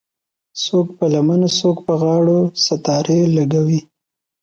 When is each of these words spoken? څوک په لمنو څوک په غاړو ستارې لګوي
څوک 0.63 0.87
په 0.97 1.05
لمنو 1.13 1.49
څوک 1.59 1.77
په 1.87 1.93
غاړو 2.01 2.39
ستارې 2.65 3.19
لګوي 3.37 3.81